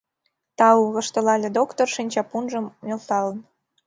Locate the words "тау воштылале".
0.57-1.49